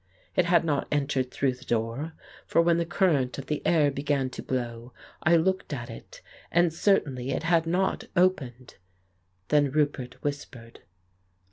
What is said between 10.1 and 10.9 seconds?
whispered.